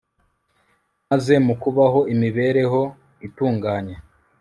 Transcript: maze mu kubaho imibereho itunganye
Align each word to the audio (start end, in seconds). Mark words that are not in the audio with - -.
maze 1.09 1.33
mu 1.45 1.53
kubaho 1.61 1.99
imibereho 2.13 2.81
itunganye 3.27 3.95